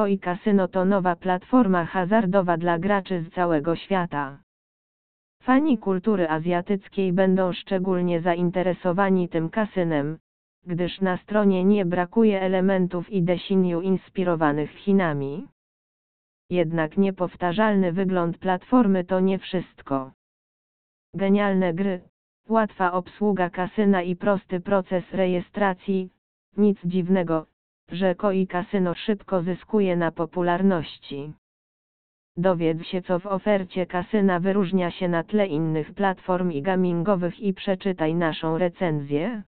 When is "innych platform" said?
35.46-36.50